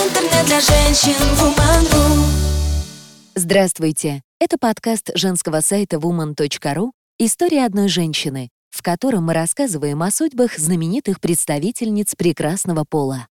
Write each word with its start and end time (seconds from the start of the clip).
Интернет 0.00 0.46
для 0.46 0.60
женщин 0.60 1.12
Woman.ru 1.38 2.24
Здравствуйте! 3.34 4.22
Это 4.38 4.56
подкаст 4.56 5.10
женского 5.14 5.60
сайта 5.60 5.98
woman.ru 5.98 6.92
«История 7.18 7.66
одной 7.66 7.88
женщины», 7.88 8.48
в 8.70 8.82
котором 8.82 9.24
мы 9.24 9.34
рассказываем 9.34 10.02
о 10.02 10.10
судьбах 10.10 10.56
знаменитых 10.56 11.20
представительниц 11.20 12.14
прекрасного 12.14 12.86
пола. 12.88 13.26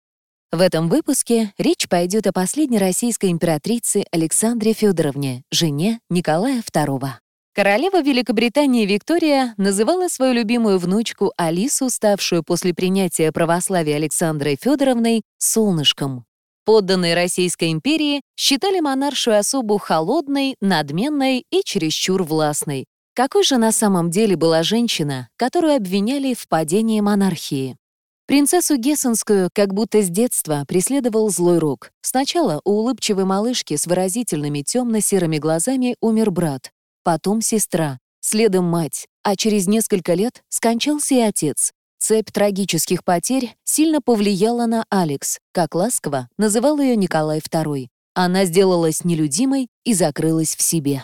В 0.52 0.60
этом 0.60 0.90
выпуске 0.90 1.54
речь 1.58 1.88
пойдет 1.88 2.28
о 2.28 2.34
последней 2.34 2.80
российской 2.80 3.32
императрице 3.32 4.04
Александре 4.12 4.74
Федоровне, 4.74 5.44
жене 5.50 6.02
Николая 6.10 6.62
II. 6.62 7.12
Королева 7.56 8.02
Великобритании 8.02 8.86
Виктория 8.86 9.54
называла 9.56 10.10
свою 10.10 10.34
любимую 10.34 10.80
внучку 10.80 11.32
Алису, 11.38 11.90
ставшую 11.90 12.44
после 12.44 12.74
принятия 12.74 13.32
православия 13.32 13.96
Александрой 13.96 14.58
Федоровной, 14.62 15.22
«солнышком». 15.38 16.27
Подданные 16.68 17.16
Российской 17.16 17.72
империи 17.72 18.20
считали 18.36 18.82
монаршую 18.82 19.40
особу 19.40 19.78
холодной, 19.78 20.58
надменной 20.60 21.46
и 21.50 21.62
чересчур 21.64 22.24
властной. 22.24 22.84
Какой 23.16 23.46
же 23.46 23.56
на 23.56 23.72
самом 23.72 24.10
деле 24.10 24.36
была 24.36 24.64
женщина, 24.64 25.30
которую 25.38 25.78
обвиняли 25.78 26.34
в 26.34 26.46
падении 26.50 27.00
монархии? 27.00 27.78
Принцессу 28.26 28.76
Гессенскую 28.76 29.50
как 29.54 29.74
будто 29.74 30.02
с 30.02 30.10
детства 30.10 30.66
преследовал 30.68 31.30
злой 31.30 31.60
рок. 31.60 31.92
Сначала 32.02 32.60
у 32.66 32.72
улыбчивой 32.72 33.24
малышки 33.24 33.78
с 33.78 33.88
выразительными 33.88 34.62
темно-серыми 34.62 35.38
глазами 35.38 35.96
умер 36.02 36.32
брат, 36.32 36.72
потом 37.04 37.42
сестра, 37.42 37.98
следом 38.20 38.66
мать, 38.66 39.08
а 39.24 39.38
через 39.38 39.68
несколько 39.68 40.16
лет 40.16 40.44
скончался 40.50 41.16
и 41.16 41.20
отец. 41.20 41.72
Цепь 42.00 42.32
трагических 42.32 43.04
потерь 43.04 43.56
сильно 43.64 44.02
повлияла 44.02 44.66
на 44.66 44.86
Алекс, 44.90 45.40
как 45.52 45.76
ласково 45.76 46.30
называл 46.38 46.80
ее 46.80 46.96
Николай 46.96 47.40
II. 47.40 47.88
Она 48.14 48.46
сделалась 48.46 49.04
нелюдимой 49.04 49.68
и 49.84 49.94
закрылась 49.94 50.56
в 50.56 50.62
себе. 50.62 51.04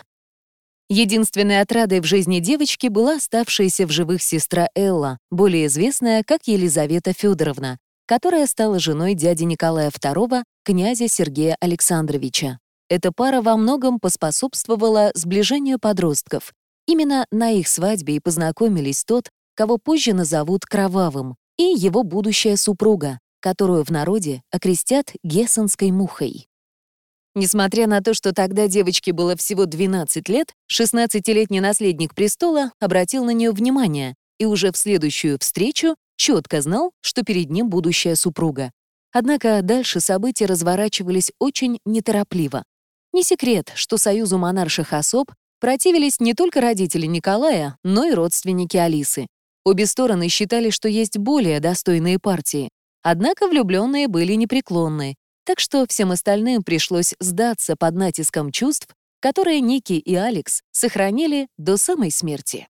Единственной 0.88 1.60
отрадой 1.60 2.00
в 2.00 2.04
жизни 2.04 2.40
девочки 2.40 2.88
была 2.88 3.16
оставшаяся 3.16 3.86
в 3.86 3.90
живых 3.90 4.22
сестра 4.22 4.68
Элла, 4.74 5.18
более 5.30 5.66
известная 5.66 6.22
как 6.22 6.46
Елизавета 6.46 7.12
Федоровна, 7.12 7.78
которая 8.06 8.46
стала 8.46 8.78
женой 8.78 9.14
дяди 9.14 9.44
Николая 9.44 9.90
II, 9.90 10.42
князя 10.62 11.08
Сергея 11.08 11.56
Александровича. 11.60 12.58
Эта 12.88 13.12
пара 13.12 13.40
во 13.40 13.56
многом 13.56 13.98
поспособствовала 13.98 15.10
сближению 15.14 15.78
подростков. 15.78 16.52
Именно 16.86 17.26
на 17.30 17.50
их 17.50 17.66
свадьбе 17.66 18.16
и 18.16 18.20
познакомились 18.20 19.04
тот, 19.04 19.30
кого 19.54 19.78
позже 19.78 20.12
назовут 20.12 20.64
Кровавым, 20.64 21.36
и 21.56 21.62
его 21.62 22.02
будущая 22.02 22.56
супруга, 22.56 23.18
которую 23.40 23.84
в 23.84 23.90
народе 23.90 24.42
окрестят 24.50 25.12
Гессенской 25.22 25.90
мухой. 25.90 26.48
Несмотря 27.34 27.88
на 27.88 28.00
то, 28.00 28.14
что 28.14 28.32
тогда 28.32 28.68
девочке 28.68 29.12
было 29.12 29.36
всего 29.36 29.66
12 29.66 30.28
лет, 30.28 30.52
16-летний 30.70 31.60
наследник 31.60 32.14
престола 32.14 32.72
обратил 32.78 33.24
на 33.24 33.30
нее 33.30 33.50
внимание 33.50 34.14
и 34.38 34.46
уже 34.46 34.70
в 34.70 34.76
следующую 34.76 35.38
встречу 35.40 35.96
четко 36.16 36.60
знал, 36.60 36.92
что 37.00 37.22
перед 37.22 37.50
ним 37.50 37.68
будущая 37.70 38.14
супруга. 38.14 38.70
Однако 39.12 39.60
дальше 39.62 40.00
события 40.00 40.46
разворачивались 40.46 41.32
очень 41.38 41.78
неторопливо. 41.84 42.64
Не 43.12 43.22
секрет, 43.22 43.72
что 43.74 43.96
союзу 43.96 44.38
монарших 44.38 44.92
особ 44.92 45.30
противились 45.60 46.20
не 46.20 46.34
только 46.34 46.60
родители 46.60 47.06
Николая, 47.06 47.78
но 47.84 48.04
и 48.04 48.12
родственники 48.12 48.76
Алисы. 48.76 49.26
Обе 49.64 49.86
стороны 49.86 50.28
считали, 50.28 50.70
что 50.70 50.88
есть 50.88 51.16
более 51.16 51.60
достойные 51.60 52.18
партии. 52.18 52.68
Однако 53.02 53.48
влюбленные 53.48 54.08
были 54.08 54.34
непреклонны, 54.34 55.14
так 55.44 55.60
что 55.60 55.86
всем 55.86 56.10
остальным 56.10 56.62
пришлось 56.62 57.14
сдаться 57.20 57.76
под 57.76 57.94
натиском 57.94 58.50
чувств, 58.50 58.88
которые 59.20 59.60
Ники 59.60 59.94
и 59.94 60.14
Алекс 60.14 60.62
сохранили 60.70 61.48
до 61.56 61.76
самой 61.76 62.10
смерти. 62.10 62.68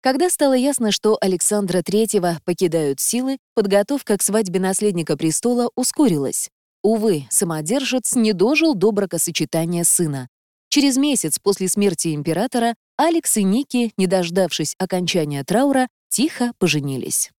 Когда 0.00 0.30
стало 0.30 0.52
ясно, 0.52 0.92
что 0.92 1.18
Александра 1.20 1.78
III 1.78 2.38
покидают 2.44 3.00
силы, 3.00 3.38
подготовка 3.54 4.16
к 4.16 4.22
свадьбе 4.22 4.60
наследника 4.60 5.16
престола 5.16 5.70
ускорилась. 5.74 6.48
Увы, 6.82 7.26
самодержец 7.30 8.14
не 8.14 8.32
дожил 8.32 8.74
до 8.74 8.92
бракосочетания 8.92 9.82
сына. 9.82 10.28
Через 10.68 10.96
месяц 10.96 11.38
после 11.40 11.68
смерти 11.68 12.14
императора 12.14 12.74
Алекс 12.96 13.36
и 13.36 13.42
Ники, 13.42 13.92
не 13.96 14.06
дождавшись 14.06 14.74
окончания 14.78 15.42
траура, 15.42 15.88
тихо 16.08 16.52
поженились. 16.58 17.30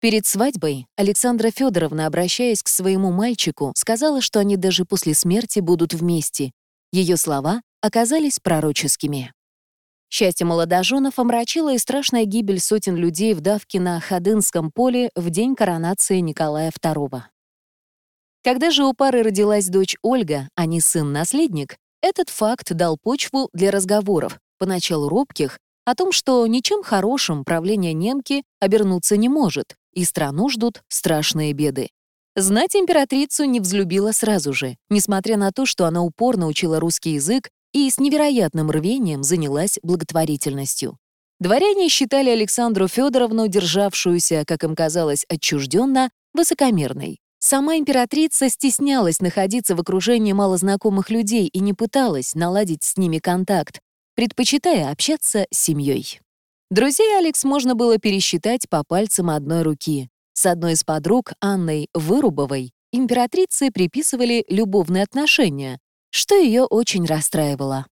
Перед 0.00 0.26
свадьбой 0.26 0.86
Александра 0.96 1.50
Федоровна, 1.50 2.06
обращаясь 2.06 2.62
к 2.62 2.68
своему 2.68 3.10
мальчику, 3.10 3.72
сказала, 3.74 4.20
что 4.20 4.38
они 4.40 4.56
даже 4.56 4.84
после 4.84 5.14
смерти 5.14 5.60
будут 5.60 5.94
вместе. 5.94 6.52
Ее 6.92 7.16
слова 7.16 7.62
оказались 7.80 8.38
пророческими. 8.38 9.32
Счастье 10.10 10.46
молодоженов 10.46 11.18
омрачило 11.18 11.72
и 11.72 11.78
страшная 11.78 12.24
гибель 12.24 12.60
сотен 12.60 12.96
людей 12.96 13.34
в 13.34 13.40
давке 13.40 13.80
на 13.80 13.98
Ходынском 13.98 14.70
поле 14.70 15.10
в 15.16 15.30
день 15.30 15.56
коронации 15.56 16.20
Николая 16.20 16.70
II. 16.70 17.22
Когда 18.44 18.70
же 18.70 18.84
у 18.84 18.92
пары 18.92 19.22
родилась 19.22 19.68
дочь 19.68 19.96
Ольга, 20.02 20.48
а 20.54 20.66
не 20.66 20.80
сын-наследник, 20.80 21.78
этот 22.02 22.28
факт 22.28 22.74
дал 22.74 22.98
почву 22.98 23.48
для 23.54 23.70
разговоров, 23.70 24.38
поначалу 24.58 25.08
робких, 25.08 25.58
о 25.84 25.94
том, 25.94 26.12
что 26.12 26.46
ничем 26.46 26.82
хорошим 26.82 27.44
правление 27.44 27.92
немки 27.92 28.42
обернуться 28.60 29.16
не 29.16 29.28
может, 29.28 29.76
и 29.92 30.04
страну 30.04 30.48
ждут 30.48 30.82
страшные 30.88 31.52
беды. 31.52 31.88
Знать 32.36 32.74
императрицу 32.74 33.44
не 33.44 33.60
взлюбила 33.60 34.12
сразу 34.12 34.52
же, 34.52 34.76
несмотря 34.90 35.36
на 35.36 35.52
то, 35.52 35.66
что 35.66 35.86
она 35.86 36.02
упорно 36.02 36.46
учила 36.48 36.80
русский 36.80 37.10
язык 37.10 37.48
и 37.72 37.88
с 37.88 37.98
невероятным 37.98 38.70
рвением 38.70 39.22
занялась 39.22 39.78
благотворительностью. 39.82 40.98
Дворяне 41.38 41.88
считали 41.88 42.30
Александру 42.30 42.88
Федоровну, 42.88 43.48
державшуюся, 43.48 44.44
как 44.46 44.64
им 44.64 44.74
казалось, 44.74 45.24
отчужденно, 45.28 46.10
высокомерной. 46.32 47.18
Сама 47.38 47.76
императрица 47.76 48.48
стеснялась 48.48 49.20
находиться 49.20 49.76
в 49.76 49.80
окружении 49.80 50.32
малознакомых 50.32 51.10
людей 51.10 51.46
и 51.46 51.60
не 51.60 51.74
пыталась 51.74 52.34
наладить 52.34 52.82
с 52.82 52.96
ними 52.96 53.18
контакт, 53.18 53.80
предпочитая 54.14 54.90
общаться 54.90 55.46
с 55.50 55.58
семьей. 55.58 56.20
Друзей 56.70 57.18
Алекс 57.18 57.44
можно 57.44 57.74
было 57.74 57.98
пересчитать 57.98 58.68
по 58.68 58.82
пальцам 58.84 59.30
одной 59.30 59.62
руки. 59.62 60.08
С 60.32 60.46
одной 60.46 60.72
из 60.72 60.82
подруг, 60.82 61.32
Анной 61.40 61.88
Вырубовой, 61.94 62.72
императрице 62.92 63.70
приписывали 63.70 64.44
любовные 64.48 65.04
отношения, 65.04 65.78
что 66.10 66.34
ее 66.34 66.62
очень 66.62 67.06
расстраивало. 67.06 67.86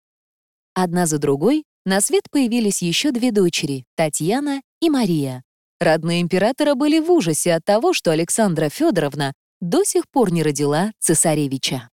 Одна 0.75 1.07
за 1.07 1.19
другой 1.19 1.65
на 1.85 2.01
свет 2.01 2.25
появились 2.31 2.83
еще 2.83 3.11
две 3.11 3.33
дочери— 3.33 3.85
Татьяна 3.97 4.63
и 4.81 4.89
Мария. 4.89 5.43
Родные 5.81 6.21
императора 6.21 6.75
были 6.75 7.01
в 7.01 7.11
ужасе 7.11 7.55
от 7.55 7.65
того, 7.65 7.93
что 7.93 8.13
Александра 8.13 8.69
Федоровна 8.69 9.33
до 9.61 9.85
сих 9.85 10.09
пор 10.11 10.31
не 10.33 10.43
родила 10.43 10.93
цесаревича. 10.99 11.89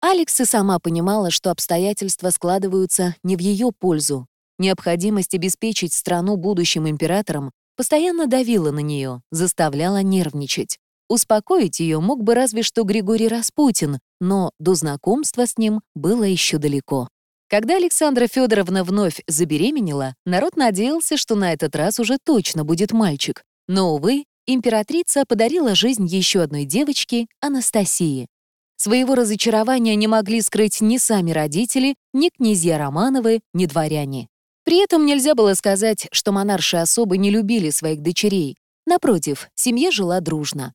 Алекс 0.00 0.40
и 0.40 0.44
сама 0.44 0.78
понимала, 0.78 1.30
что 1.30 1.50
обстоятельства 1.50 2.30
складываются 2.30 3.16
не 3.22 3.36
в 3.36 3.40
ее 3.40 3.70
пользу. 3.72 4.26
Необходимость 4.58 5.34
обеспечить 5.34 5.92
страну 5.92 6.36
будущим 6.36 6.88
императором 6.88 7.50
постоянно 7.76 8.26
давила 8.26 8.70
на 8.70 8.80
нее, 8.80 9.22
заставляла 9.30 10.02
нервничать. 10.02 10.78
Успокоить 11.08 11.78
ее 11.78 12.00
мог 12.00 12.22
бы 12.22 12.34
разве 12.34 12.62
что 12.62 12.82
Григорий 12.82 13.28
Распутин, 13.28 13.98
но 14.20 14.50
до 14.58 14.74
знакомства 14.74 15.46
с 15.46 15.56
ним 15.56 15.80
было 15.94 16.24
еще 16.24 16.58
далеко. 16.58 17.08
Когда 17.48 17.76
Александра 17.76 18.26
Федоровна 18.26 18.82
вновь 18.82 19.22
забеременела, 19.28 20.14
народ 20.24 20.56
надеялся, 20.56 21.16
что 21.16 21.36
на 21.36 21.52
этот 21.52 21.76
раз 21.76 22.00
уже 22.00 22.18
точно 22.22 22.64
будет 22.64 22.90
мальчик. 22.92 23.44
Но, 23.68 23.94
увы, 23.94 24.24
императрица 24.46 25.24
подарила 25.28 25.76
жизнь 25.76 26.06
еще 26.06 26.42
одной 26.42 26.64
девочке, 26.64 27.26
Анастасии. 27.40 28.26
Своего 28.76 29.14
разочарования 29.14 29.94
не 29.94 30.06
могли 30.06 30.40
скрыть 30.42 30.80
ни 30.80 30.98
сами 30.98 31.30
родители, 31.30 31.96
ни 32.12 32.28
князья 32.28 32.78
Романовы, 32.78 33.40
ни 33.54 33.66
дворяне. 33.66 34.28
При 34.64 34.82
этом 34.82 35.06
нельзя 35.06 35.34
было 35.34 35.54
сказать, 35.54 36.08
что 36.12 36.32
монарши 36.32 36.76
особо 36.76 37.16
не 37.16 37.30
любили 37.30 37.70
своих 37.70 38.02
дочерей. 38.02 38.56
Напротив, 38.86 39.48
семья 39.54 39.90
жила 39.90 40.20
дружно. 40.20 40.74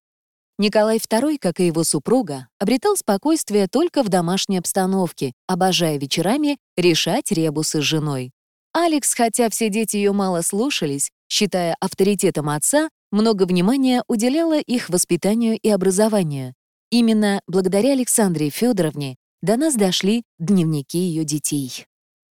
Николай 0.57 0.97
II, 0.97 1.37
как 1.39 1.59
и 1.59 1.65
его 1.65 1.83
супруга, 1.83 2.47
обретал 2.59 2.95
спокойствие 2.95 3.67
только 3.67 4.03
в 4.03 4.09
домашней 4.09 4.59
обстановке, 4.59 5.33
обожая 5.47 5.97
вечерами 5.97 6.57
решать 6.77 7.31
ребусы 7.31 7.81
с 7.81 7.83
женой. 7.83 8.31
Алекс, 8.73 9.13
хотя 9.13 9.49
все 9.49 9.69
дети 9.69 9.97
ее 9.97 10.13
мало 10.13 10.41
слушались, 10.41 11.11
считая 11.27 11.75
авторитетом 11.79 12.49
отца, 12.49 12.89
много 13.11 13.43
внимания 13.43 14.03
уделяла 14.07 14.59
их 14.59 14.89
воспитанию 14.89 15.57
и 15.59 15.69
образованию. 15.69 16.53
Именно 16.91 17.39
благодаря 17.47 17.93
Александре 17.93 18.49
Федоровне 18.49 19.15
до 19.41 19.55
нас 19.55 19.75
дошли 19.75 20.23
дневники 20.39 20.97
ее 20.97 21.23
детей. 21.23 21.85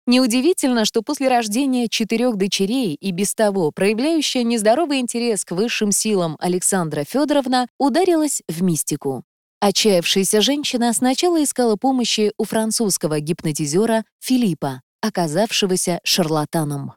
Неудивительно, 0.08 0.84
что 0.84 1.02
после 1.02 1.28
рождения 1.28 1.86
четырех 1.88 2.36
дочерей 2.36 2.94
и 2.94 3.12
без 3.12 3.34
того 3.34 3.70
проявляющая 3.70 4.42
нездоровый 4.42 4.98
интерес 4.98 5.44
к 5.44 5.52
высшим 5.52 5.92
силам 5.92 6.36
Александра 6.40 7.04
Федоровна 7.04 7.68
ударилась 7.78 8.42
в 8.48 8.62
мистику. 8.62 9.22
Отчаявшаяся 9.60 10.40
женщина 10.40 10.92
сначала 10.92 11.44
искала 11.44 11.76
помощи 11.76 12.32
у 12.36 12.44
французского 12.44 13.20
гипнотизера 13.20 14.04
Филиппа, 14.18 14.82
оказавшегося 15.02 16.00
шарлатаном. 16.02 16.94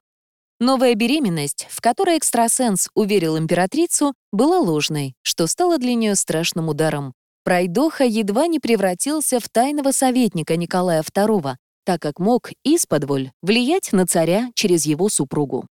Новая 0.59 0.95
беременность, 0.95 1.67
в 1.69 1.79
которой 1.81 2.17
экстрасенс 2.17 2.89
уверил 2.95 3.37
императрицу, 3.37 4.13
была 4.31 4.59
ложной, 4.59 5.15
что 5.21 5.47
стало 5.47 5.77
для 5.77 5.93
нее 5.93 6.15
страшным 6.15 6.69
ударом. 6.69 7.13
Пройдоха 7.43 8.03
едва 8.03 8.47
не 8.47 8.59
превратился 8.59 9.39
в 9.39 9.49
тайного 9.49 9.91
советника 9.91 10.55
Николая 10.57 11.01
II, 11.01 11.55
так 11.83 12.01
как 12.01 12.19
мог 12.19 12.51
исподволь 12.63 13.31
влиять 13.41 13.91
на 13.93 14.05
царя 14.05 14.51
через 14.53 14.85
его 14.85 15.09
супругу. 15.09 15.65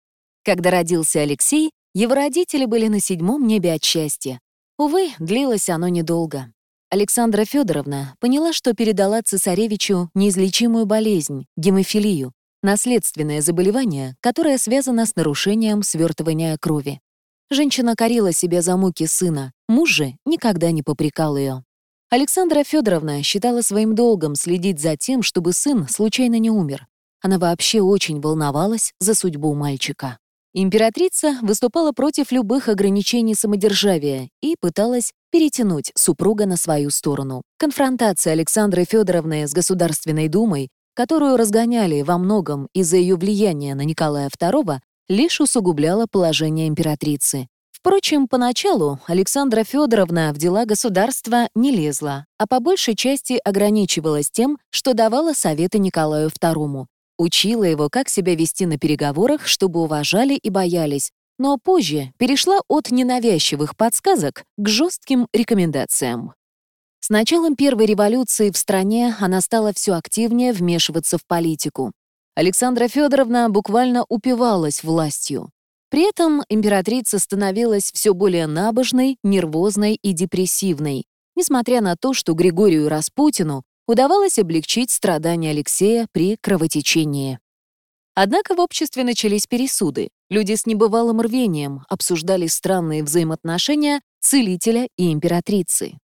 Когда 0.45 0.71
родился 0.71 1.21
Алексей, 1.21 1.71
его 1.95 2.15
родители 2.15 2.65
были 2.65 2.89
на 2.89 3.01
седьмом 3.01 3.47
небе 3.47 3.75
от 3.75 3.85
счастья. 3.85 4.41
Увы, 4.79 5.11
длилось 5.19 5.69
оно 5.69 5.89
недолго. 5.89 6.53
Александра 6.91 7.45
Федоровна 7.45 8.17
поняла, 8.19 8.53
что 8.53 8.75
передала 8.75 9.23
цесаревичу 9.23 10.11
неизлечимую 10.15 10.87
болезнь— 10.87 11.47
гемофилию, 11.57 12.33
наследственное 12.63 13.43
заболевание, 13.43 14.17
которое 14.21 14.59
связано 14.59 15.07
с 15.07 15.15
нарушением 15.15 15.85
свертывания 15.85 16.57
крови. 16.59 17.01
Женщина 17.53 17.97
корила 17.97 18.33
себя 18.33 18.63
за 18.63 18.77
муки 18.77 19.07
сына, 19.07 19.53
муж 19.69 19.91
же 19.91 20.15
никогда 20.25 20.71
не 20.71 20.85
попрекал 20.85 21.37
ее. 21.37 21.65
Александра 22.09 22.63
Федоровна 22.63 23.25
считала 23.25 23.63
своим 23.63 23.97
долгом 23.97 24.37
следить 24.37 24.81
за 24.81 24.97
тем, 24.97 25.23
чтобы 25.23 25.53
сын 25.53 25.89
случайно 25.89 26.39
не 26.39 26.51
умер. 26.51 26.87
Она 27.21 27.39
вообще 27.39 27.81
очень 27.81 28.21
волновалась 28.21 28.93
за 29.01 29.15
судьбу 29.15 29.55
мальчика. 29.55 30.19
Императрица 30.55 31.39
выступала 31.43 31.91
против 31.91 32.31
любых 32.31 32.69
ограничений 32.69 33.35
самодержавия 33.35 34.29
и 34.41 34.55
пыталась 34.61 35.13
перетянуть 35.31 35.91
супруга 35.97 36.47
на 36.47 36.57
свою 36.57 36.91
сторону. 36.91 37.43
Конфронтация 37.59 38.33
Александры 38.33 38.85
Федоровны 38.85 39.47
с 39.47 39.53
Государственной 39.53 40.29
Думой 40.29 40.71
которую 40.95 41.37
разгоняли 41.37 42.03
во 42.03 42.19
многом 42.19 42.69
из-за 42.75 42.97
ее 42.99 43.17
влияния 43.17 43.75
на 43.75 43.83
Николая 43.83 44.29
II, 44.29 44.81
лишь 45.11 45.41
усугубляла 45.41 46.07
положение 46.07 46.69
императрицы. 46.69 47.49
Впрочем, 47.73 48.29
поначалу 48.29 49.01
Александра 49.09 49.65
Федоровна 49.65 50.33
в 50.33 50.39
дела 50.39 50.67
государства 50.67 51.49
не 51.57 51.73
лезла, 51.73 52.27
а 52.39 52.47
по 52.47 52.61
большей 52.61 52.95
части 52.95 53.41
ограничивалась 53.45 54.31
тем, 54.31 54.59
что 54.71 54.95
давала 54.95 55.33
советы 55.33 55.81
Николаю 55.81 56.29
II, 56.29 56.87
учила 57.19 57.65
его, 57.65 57.89
как 57.91 58.09
себя 58.09 58.37
вести 58.37 58.67
на 58.67 58.79
переговорах, 58.79 59.49
чтобы 59.49 59.81
уважали 59.81 60.35
и 60.35 60.49
боялись, 60.49 61.11
но 61.39 61.59
позже 61.59 62.13
перешла 62.17 62.61
от 62.69 62.93
ненавязчивых 62.93 63.77
подсказок 63.77 64.45
к 64.57 64.69
жестким 64.69 65.27
рекомендациям. 65.33 66.35
С 67.01 67.09
началом 67.11 67.57
первой 67.57 67.87
революции 67.87 68.51
в 68.51 68.57
стране 68.57 69.17
она 69.19 69.41
стала 69.41 69.73
все 69.73 69.95
активнее 69.95 70.53
вмешиваться 70.53 71.19
в 71.19 71.27
политику. 71.27 71.93
Александра 72.35 72.89
Федоровна 72.89 73.51
буквально 73.51 74.05
упивалась 74.09 74.83
властью. 74.83 75.51
При 75.91 76.09
этом 76.09 76.43
императрица 76.49 77.19
становилась 77.19 77.91
все 77.93 78.15
более 78.15 78.47
набожной, 78.47 79.19
нервозной 79.25 79.99
и 80.01 80.13
депрессивной, 80.13 81.05
несмотря 81.35 81.81
на 81.81 81.97
то, 81.97 82.15
что 82.15 82.35
Григорию 82.35 82.89
Распутину 82.89 83.65
удавалось 83.89 84.39
облегчить 84.39 84.93
страдания 84.93 85.51
Алексея 85.51 86.07
при 86.13 86.37
кровотечении. 86.41 87.41
Однако 88.15 88.55
в 88.55 88.61
обществе 88.61 89.03
начались 89.03 89.47
пересуды. 89.47 90.11
Люди 90.29 90.55
с 90.55 90.65
небывалым 90.65 91.21
рвением 91.21 91.85
обсуждали 91.89 92.47
странные 92.47 93.03
взаимоотношения 93.03 94.01
целителя 94.21 94.89
и 94.97 95.13
императрицы. 95.13 95.99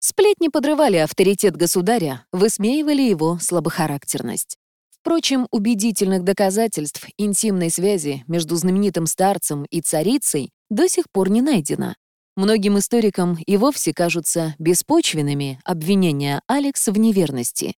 Сплетни 0.00 0.48
подрывали 0.48 0.96
авторитет 0.96 1.56
государя, 1.56 2.26
высмеивали 2.32 3.02
его 3.02 3.38
слабохарактерность. 3.38 4.56
Впрочем, 5.00 5.46
убедительных 5.50 6.24
доказательств 6.24 7.06
интимной 7.16 7.70
связи 7.70 8.22
между 8.26 8.56
знаменитым 8.56 9.06
старцем 9.06 9.64
и 9.70 9.80
царицей 9.80 10.50
до 10.68 10.88
сих 10.88 11.06
пор 11.10 11.30
не 11.30 11.40
найдено. 11.40 11.94
Многим 12.36 12.78
историкам 12.78 13.38
и 13.46 13.56
вовсе 13.56 13.94
кажутся 13.94 14.54
беспочвенными 14.58 15.58
обвинения 15.64 16.42
Алекс 16.46 16.86
в 16.86 16.96
неверности. 16.98 17.74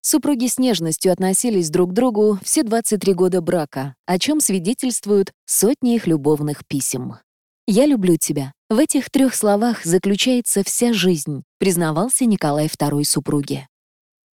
Супруги 0.00 0.46
с 0.46 0.58
нежностью 0.58 1.12
относились 1.12 1.70
друг 1.70 1.90
к 1.90 1.92
другу 1.92 2.38
все 2.42 2.62
23 2.62 3.14
года 3.14 3.40
брака, 3.40 3.94
о 4.06 4.18
чем 4.18 4.40
свидетельствуют 4.40 5.32
сотни 5.46 5.96
их 5.96 6.06
любовных 6.06 6.66
писем. 6.66 7.16
«Я 7.66 7.86
люблю 7.86 8.16
тебя». 8.16 8.52
В 8.68 8.78
этих 8.78 9.10
трех 9.10 9.34
словах 9.34 9.84
заключается 9.84 10.62
вся 10.64 10.92
жизнь, 10.92 11.42
признавался 11.58 12.24
Николай 12.24 12.66
II 12.66 13.04
супруге. 13.04 13.66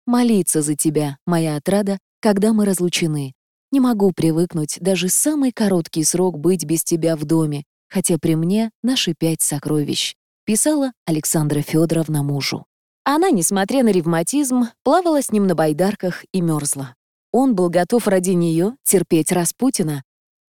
«Молиться 0.06 0.62
за 0.62 0.74
тебя, 0.74 1.18
моя 1.26 1.56
отрада, 1.56 1.98
когда 2.20 2.52
мы 2.52 2.64
разлучены. 2.64 3.32
Не 3.72 3.80
могу 3.80 4.12
привыкнуть 4.12 4.78
даже 4.80 5.08
самый 5.08 5.52
короткий 5.52 6.04
срок 6.04 6.38
быть 6.38 6.64
без 6.64 6.84
тебя 6.84 7.16
в 7.16 7.24
доме, 7.24 7.64
хотя 7.88 8.18
при 8.18 8.36
мне 8.36 8.70
наши 8.82 9.14
пять 9.18 9.42
сокровищ», 9.42 10.14
писала 10.44 10.92
Александра 11.06 11.60
Федоровна 11.60 12.22
мужу. 12.22 12.66
Она, 13.04 13.30
несмотря 13.30 13.82
на 13.82 13.88
ревматизм, 13.88 14.68
плавала 14.82 15.22
с 15.22 15.30
ним 15.30 15.46
на 15.46 15.54
байдарках 15.54 16.24
и 16.32 16.40
мерзла. 16.40 16.94
Он 17.32 17.54
был 17.54 17.68
готов 17.68 18.06
ради 18.06 18.30
нее 18.30 18.76
терпеть 18.84 19.32
Распутина, 19.32 20.04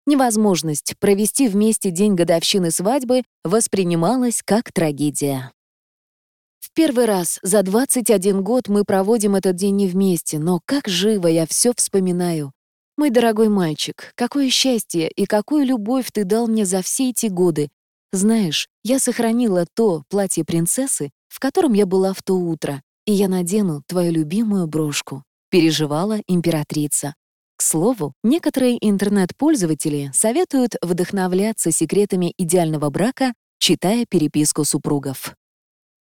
Невозможность 0.05 0.95
провести 0.99 1.47
вместе 1.47 1.89
день 1.89 2.15
годовщины 2.15 2.71
свадьбы 2.71 3.23
воспринималась 3.45 4.41
как 4.43 4.73
трагедия. 4.73 5.53
В 6.63 6.71
первый 6.71 7.03
раз 7.03 7.39
за 7.43 7.61
21 7.61 8.41
год 8.41 8.69
мы 8.69 8.85
проводим 8.85 9.35
этот 9.35 9.57
день 9.57 9.75
не 9.75 9.85
вместе, 9.85 10.39
но 10.39 10.61
как 10.65 10.87
живо 10.87 11.27
я 11.27 11.45
все 11.45 11.73
вспоминаю. 11.75 12.53
Мой 12.97 13.09
дорогой 13.09 13.49
мальчик, 13.49 14.13
какое 14.15 14.49
счастье 14.49 15.09
и 15.09 15.25
какую 15.25 15.65
любовь 15.65 16.07
ты 16.13 16.23
дал 16.23 16.47
мне 16.47 16.63
за 16.63 16.81
все 16.81 17.09
эти 17.09 17.25
годы. 17.25 17.69
Знаешь, 18.13 18.69
я 18.81 18.99
сохранила 18.99 19.65
то 19.73 20.03
платье 20.07 20.45
принцессы, 20.45 21.11
в 21.27 21.41
котором 21.41 21.73
я 21.73 21.85
была 21.85 22.13
в 22.13 22.23
то 22.23 22.35
утро, 22.35 22.81
и 23.05 23.11
я 23.11 23.27
надену 23.27 23.83
твою 23.85 24.13
любимую 24.13 24.65
брошку»,— 24.65 25.23
переживала 25.49 26.21
императрица. 26.27 27.13
К 27.57 27.61
слову, 27.61 28.13
некоторые 28.23 28.77
интернет-пользователи 28.79 30.11
советуют 30.13 30.75
вдохновляться 30.81 31.71
секретами 31.71 32.33
идеального 32.37 32.89
брака, 32.89 33.33
читая 33.59 34.05
переписку 34.09 34.63
супругов. 34.63 35.35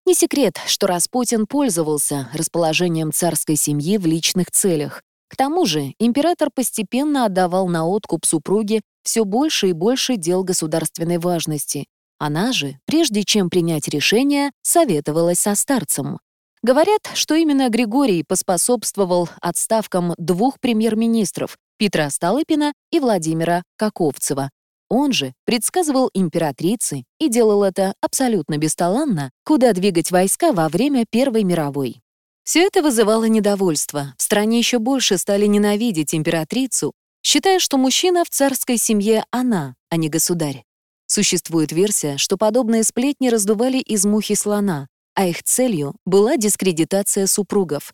Не 0.06 0.16
секрет, 0.16 0.60
что 0.66 0.88
Распутин 0.88 1.46
пользовался 1.46 2.30
расположением 2.34 3.12
царской 3.12 3.56
семьи 3.56 3.98
в 3.98 4.06
личных 4.06 4.52
целях. 4.52 5.04
К 5.30 5.38
тому 5.38 5.66
же 5.66 5.94
император 6.00 6.50
постепенно 6.54 7.26
отдавал 7.26 7.68
на 7.68 7.88
откуп 7.88 8.26
супруге 8.26 8.82
все 9.04 9.24
больше 9.24 9.70
и 9.70 9.74
больше 9.74 10.18
дел 10.18 10.44
государственной 10.44 11.18
важности. 11.18 11.86
Она 12.20 12.52
же, 12.52 12.78
прежде 12.86 13.24
чем 13.24 13.50
принять 13.50 13.88
решение, 13.88 14.52
советовалась 14.62 15.40
со 15.40 15.56
старцем. 15.56 16.20
Говорят, 16.64 17.10
что 17.16 17.34
именно 17.34 17.70
Григорий 17.70 18.24
поспособствовал 18.24 19.30
отставкам 19.42 20.14
двух 20.18 20.60
премьер-министров 20.60 21.58
Петра 21.78 22.10
Столыпина 22.12 22.74
и 22.92 23.00
Владимира 23.00 23.64
Каковцева. 23.78 24.52
Он 24.94 25.14
же 25.14 25.34
предсказывал 25.46 26.10
императрице 26.14 27.06
и 27.18 27.30
делал 27.30 27.64
это 27.64 27.94
абсолютно 28.02 28.58
бесталанно, 28.58 29.32
куда 29.46 29.72
двигать 29.72 30.12
войска 30.12 30.52
во 30.52 30.68
время 30.68 31.06
Первой 31.10 31.46
мировой. 31.46 32.02
Все 32.44 32.66
это 32.66 32.82
вызывало 32.84 33.24
недовольство. 33.24 34.14
В 34.18 34.22
стране 34.22 34.60
еще 34.60 34.80
больше 34.80 35.18
стали 35.18 35.46
ненавидеть 35.46 36.14
императрицу, 36.14 36.92
считая, 37.24 37.60
что 37.60 37.78
мужчина 37.78 38.26
в 38.26 38.30
царской 38.30 38.76
семье 38.76 39.24
она, 39.32 39.76
а 39.90 39.96
не 39.96 40.10
государь. 40.10 40.66
Существует 41.08 41.72
версия, 41.72 42.18
что 42.18 42.36
подобные 42.36 42.84
сплетни 42.84 43.30
раздували 43.30 43.78
из 43.78 44.04
мухи 44.06 44.36
слона, 44.36 44.90
а 45.16 45.26
их 45.26 45.42
целью 45.44 45.96
была 46.06 46.36
дискредитация 46.36 47.28
супругов. 47.28 47.94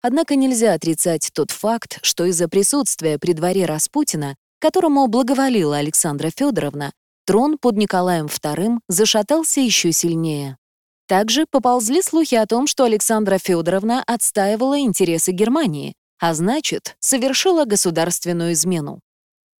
Однако 0.00 0.36
нельзя 0.36 0.74
отрицать 0.74 1.30
тот 1.34 1.50
факт, 1.50 1.98
что 2.02 2.24
из-за 2.26 2.46
присутствия 2.46 3.18
при 3.18 3.32
дворе 3.32 3.66
Распутина, 3.66 4.36
которому 4.58 5.06
благоволила 5.06 5.76
Александра 5.78 6.30
Федоровна, 6.34 6.92
трон 7.26 7.58
под 7.58 7.76
Николаем 7.76 8.26
II 8.26 8.78
зашатался 8.88 9.60
еще 9.60 9.92
сильнее. 9.92 10.56
Также 11.08 11.46
поползли 11.50 12.02
слухи 12.02 12.34
о 12.34 12.46
том, 12.46 12.66
что 12.66 12.84
Александра 12.84 13.38
Федоровна 13.38 14.02
отстаивала 14.06 14.78
интересы 14.80 15.32
Германии, 15.32 15.94
а 16.18 16.34
значит, 16.34 16.96
совершила 16.98 17.64
государственную 17.64 18.52
измену. 18.52 19.00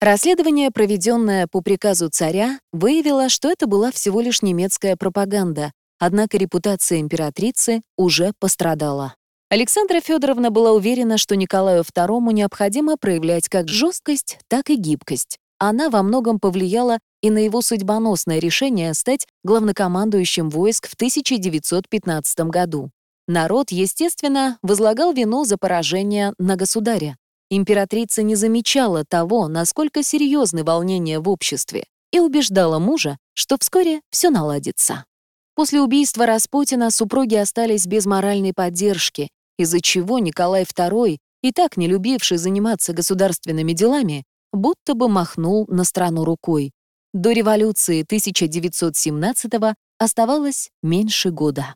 Расследование, 0.00 0.70
проведенное 0.70 1.46
по 1.46 1.60
приказу 1.60 2.08
царя, 2.10 2.58
выявило, 2.72 3.28
что 3.28 3.50
это 3.50 3.66
была 3.66 3.90
всего 3.92 4.20
лишь 4.20 4.42
немецкая 4.42 4.96
пропаганда, 4.96 5.72
Однако 5.98 6.36
репутация 6.36 7.00
императрицы 7.00 7.82
уже 7.96 8.32
пострадала. 8.38 9.14
Александра 9.48 10.00
Федоровна 10.00 10.50
была 10.50 10.72
уверена, 10.72 11.18
что 11.18 11.36
Николаю 11.36 11.82
II 11.82 12.32
необходимо 12.32 12.96
проявлять 12.96 13.48
как 13.48 13.68
жесткость, 13.68 14.38
так 14.48 14.70
и 14.70 14.74
гибкость. 14.74 15.38
Она 15.58 15.88
во 15.88 16.02
многом 16.02 16.40
повлияла 16.40 16.98
и 17.22 17.30
на 17.30 17.38
его 17.38 17.62
судьбоносное 17.62 18.40
решение 18.40 18.92
стать 18.92 19.26
главнокомандующим 19.44 20.50
войск 20.50 20.88
в 20.88 20.94
1915 20.94 22.40
году. 22.50 22.90
Народ, 23.28 23.70
естественно, 23.70 24.58
возлагал 24.62 25.12
вину 25.12 25.44
за 25.44 25.56
поражение 25.58 26.32
на 26.38 26.56
государя. 26.56 27.16
Императрица 27.48 28.24
не 28.24 28.34
замечала 28.34 29.04
того, 29.04 29.46
насколько 29.46 30.02
серьезны 30.02 30.64
волнения 30.64 31.20
в 31.20 31.28
обществе, 31.28 31.86
и 32.10 32.18
убеждала 32.18 32.80
мужа, 32.80 33.16
что 33.32 33.56
вскоре 33.60 34.00
все 34.10 34.30
наладится. 34.30 35.04
После 35.54 35.80
убийства 35.80 36.26
Распутина 36.26 36.90
супруги 36.90 37.34
остались 37.36 37.86
без 37.86 38.04
моральной 38.04 38.52
поддержки, 38.52 39.30
из-за 39.58 39.80
чего 39.80 40.18
Николай 40.18 40.64
II, 40.64 41.18
и 41.42 41.52
так 41.52 41.76
не 41.76 41.86
любивший 41.86 42.38
заниматься 42.38 42.92
государственными 42.92 43.72
делами, 43.72 44.24
будто 44.52 44.94
бы 44.94 45.08
махнул 45.08 45.66
на 45.68 45.84
страну 45.84 46.24
рукой. 46.24 46.72
До 47.12 47.32
революции 47.32 48.04
1917-го 48.04 49.74
оставалось 49.98 50.70
меньше 50.82 51.30
года. 51.30 51.74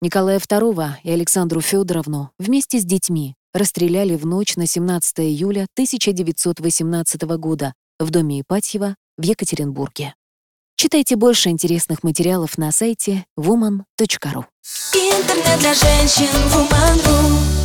Николая 0.00 0.38
II 0.38 0.92
и 1.02 1.10
Александру 1.10 1.60
Федоровну 1.60 2.30
вместе 2.38 2.78
с 2.78 2.84
детьми 2.84 3.34
расстреляли 3.54 4.16
в 4.16 4.26
ночь 4.26 4.56
на 4.56 4.66
17 4.66 5.20
июля 5.20 5.66
1918 5.74 7.22
года 7.38 7.72
в 7.98 8.10
доме 8.10 8.40
Ипатьева 8.40 8.96
в 9.16 9.22
Екатеринбурге. 9.22 10.14
Читайте 10.76 11.16
больше 11.16 11.50
интересных 11.50 12.02
материалов 12.02 12.58
на 12.58 12.72
сайте 12.72 13.24
woman.ru. 13.38 14.44
Интернет 14.92 15.58
для 15.60 15.74
женщин 15.74 16.28
Woman.ru 16.52 17.63